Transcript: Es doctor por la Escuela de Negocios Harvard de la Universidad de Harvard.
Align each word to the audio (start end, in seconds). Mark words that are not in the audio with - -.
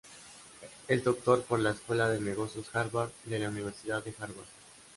Es 0.87 1.03
doctor 1.03 1.43
por 1.43 1.59
la 1.59 1.69
Escuela 1.73 2.09
de 2.09 2.19
Negocios 2.19 2.65
Harvard 2.73 3.11
de 3.25 3.37
la 3.37 3.49
Universidad 3.49 4.03
de 4.03 4.15
Harvard. 4.19 4.47